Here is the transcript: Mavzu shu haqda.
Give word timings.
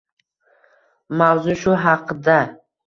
Mavzu 1.21 1.59
shu 1.65 1.79
haqda. 1.87 2.41